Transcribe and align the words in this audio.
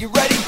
you 0.00 0.06
ready? 0.06 0.47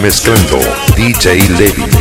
Mezclando 0.00 0.58
DJ 0.96 1.46
Levy 1.58 1.99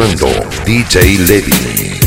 Mezclando 0.00 0.48
DJ 0.64 1.18
Levi 1.26 1.99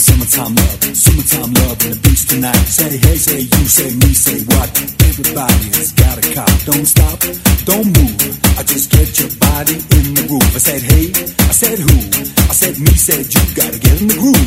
the 0.00 0.12
summertime 0.12 0.54
love, 0.56 0.80
summertime 0.96 1.52
love 1.60 1.76
and 1.84 1.92
the 1.92 2.00
beach 2.00 2.24
tonight. 2.24 2.64
Say 2.64 2.96
hey, 2.96 3.16
say 3.20 3.40
you, 3.44 3.64
say 3.68 3.90
me, 4.00 4.10
say 4.16 4.40
what? 4.48 4.68
Everybody 5.04 5.68
has 5.76 5.92
got 5.92 6.16
a 6.16 6.24
cop. 6.32 6.48
Don't 6.64 6.86
stop, 6.88 7.20
don't 7.68 7.84
move. 7.84 8.16
I 8.56 8.62
just 8.64 8.88
get 8.88 9.08
your 9.20 9.28
body 9.36 9.76
in 9.76 10.16
the 10.16 10.24
groove. 10.24 10.52
I 10.56 10.60
said 10.60 10.80
hey, 10.80 11.12
I 11.44 11.52
said 11.52 11.78
who? 11.84 11.96
I 12.48 12.54
said 12.56 12.80
me, 12.80 12.92
said 12.96 13.28
you. 13.28 13.44
Gotta 13.52 13.76
get 13.76 14.00
in 14.00 14.08
the 14.08 14.16
groove. 14.16 14.40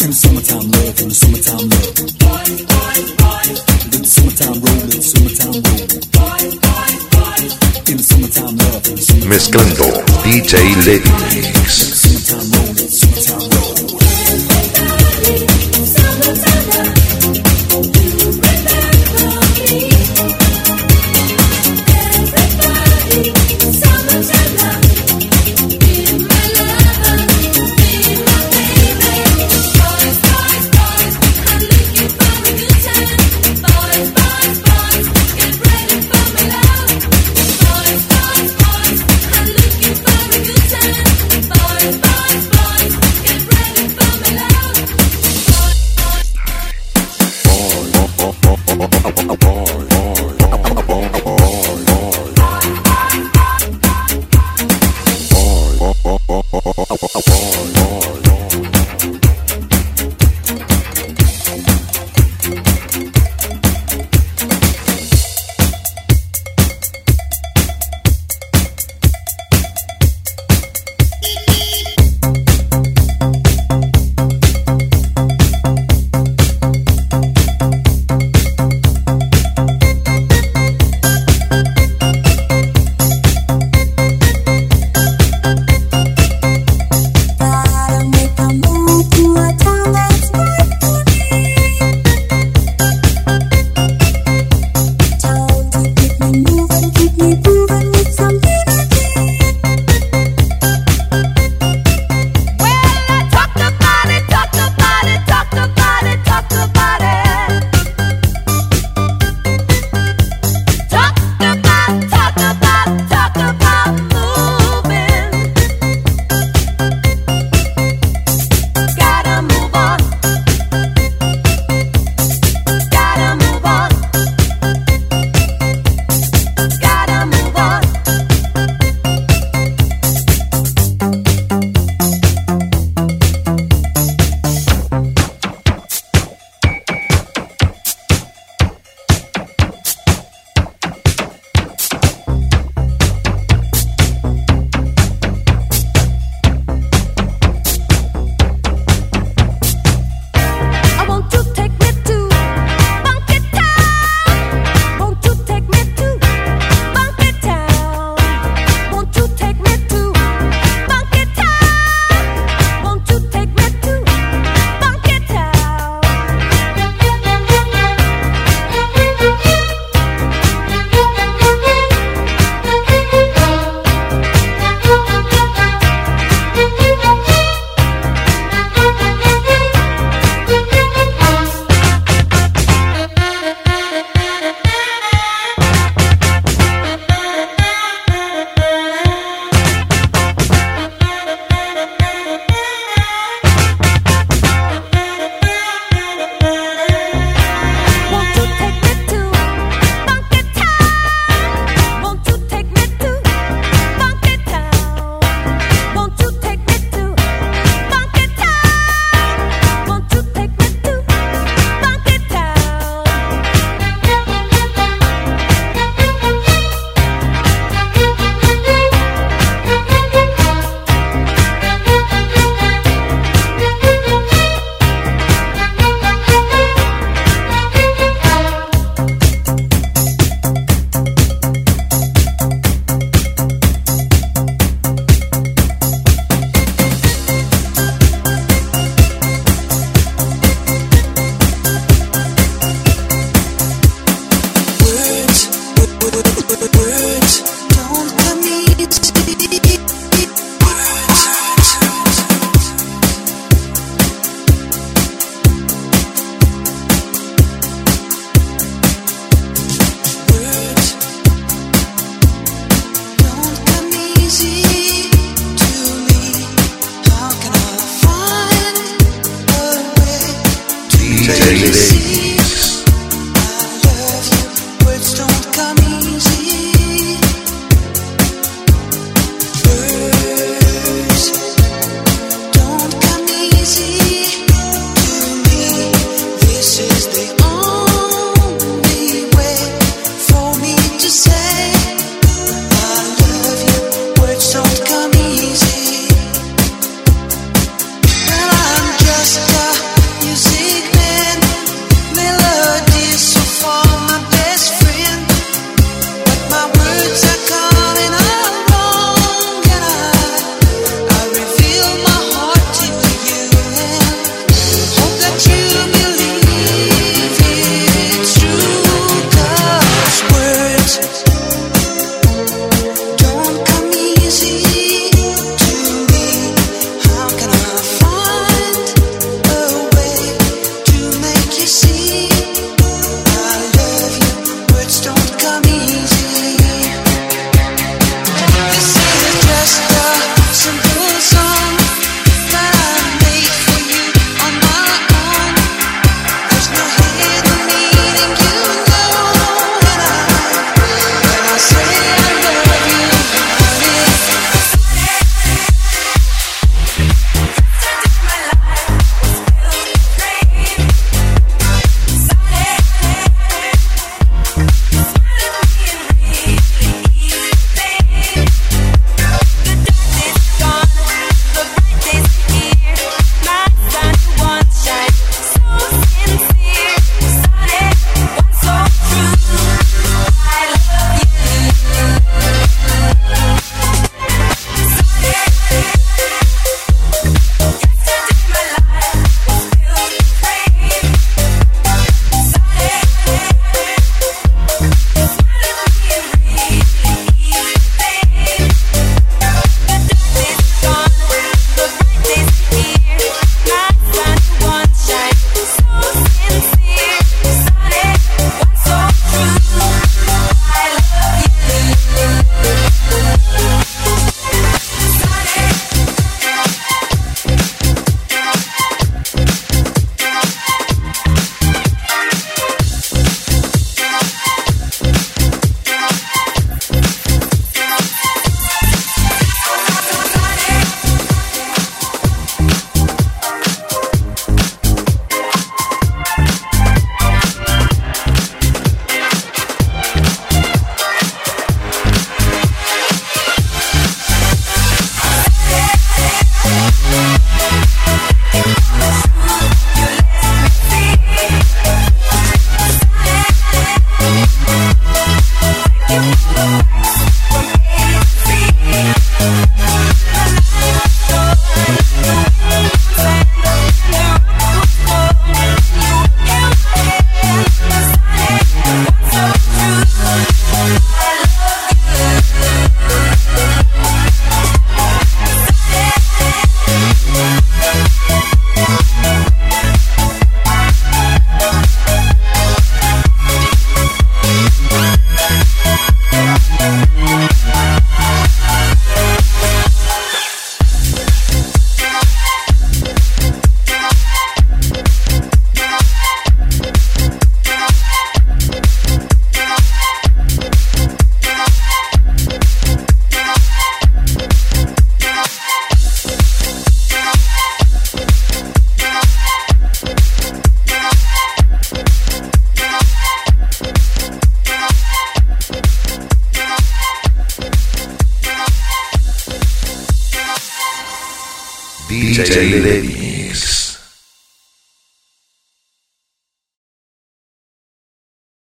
In 0.00 0.08
the 0.08 0.16
summertime 0.16 0.64
love, 0.72 0.96
in 1.04 1.08
the 1.12 1.16
summertime 1.20 1.68
love. 1.68 1.92
Let 3.92 4.00
the 4.00 4.08
summertime 4.08 4.56
roll, 4.64 4.84
let 4.88 4.96
the 4.96 5.08
summertime 5.12 5.60
roll. 5.60 5.84
In 7.92 7.96
the 8.00 8.04
summertime 8.08 8.56
love, 8.56 8.88
in 8.88 8.96
the 8.96 9.04
summertime 9.04 9.28
Mezclando 9.28 9.88
DJ 10.24 10.56
Lady 10.88 11.12
Mix. 11.28 11.93